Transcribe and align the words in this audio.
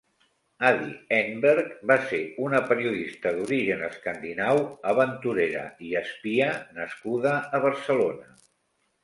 Adi 0.67 0.85
Enberg 1.17 1.75
va 1.91 1.97
ser 2.13 2.21
una 2.45 2.61
periodista 2.71 3.33
d'origen 3.35 3.83
escandinau, 3.89 4.63
aventurera 4.93 5.63
i 5.91 5.95
espia 6.01 6.49
nascuda 6.81 7.37
a 7.59 7.63
Barcelona. 7.69 8.29